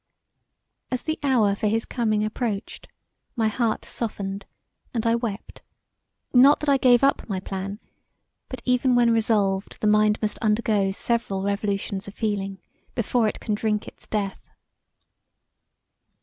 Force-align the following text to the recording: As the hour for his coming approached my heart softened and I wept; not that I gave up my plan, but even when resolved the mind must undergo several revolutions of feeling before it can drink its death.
As 0.91 1.03
the 1.03 1.19
hour 1.21 1.53
for 1.53 1.67
his 1.67 1.85
coming 1.85 2.25
approached 2.25 2.87
my 3.35 3.49
heart 3.49 3.85
softened 3.85 4.47
and 4.95 5.05
I 5.05 5.13
wept; 5.13 5.61
not 6.33 6.59
that 6.59 6.69
I 6.69 6.77
gave 6.77 7.03
up 7.03 7.29
my 7.29 7.39
plan, 7.39 7.79
but 8.49 8.63
even 8.65 8.95
when 8.95 9.11
resolved 9.11 9.79
the 9.79 9.85
mind 9.85 10.17
must 10.19 10.39
undergo 10.39 10.89
several 10.89 11.43
revolutions 11.43 12.07
of 12.07 12.15
feeling 12.15 12.57
before 12.95 13.27
it 13.27 13.39
can 13.39 13.53
drink 13.53 13.87
its 13.87 14.07
death. 14.07 14.41